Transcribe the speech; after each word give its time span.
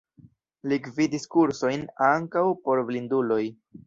Li 0.69 0.77
gvidis 0.85 1.27
kursojn, 1.35 1.83
ankaŭ 2.07 2.43
por 2.63 2.81
blinduloj. 2.89 3.43